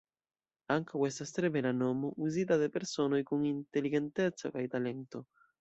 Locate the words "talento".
4.79-5.27